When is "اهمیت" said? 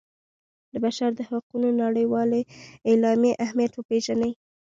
3.45-3.71